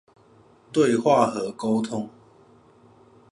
[0.71, 2.09] 對話和溝通